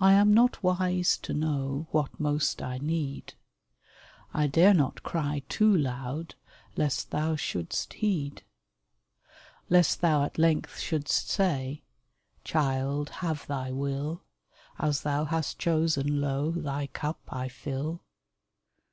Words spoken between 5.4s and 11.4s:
too loud Lest Thou shouldst heed: Lest Thou at length shouldst